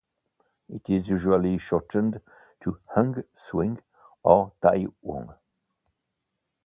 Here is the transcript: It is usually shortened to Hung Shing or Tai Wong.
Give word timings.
It 0.67 0.89
is 0.89 1.09
usually 1.09 1.59
shortened 1.59 2.21
to 2.61 2.79
Hung 2.89 3.23
Shing 3.37 3.83
or 4.23 4.51
Tai 4.59 4.87
Wong. 5.03 5.35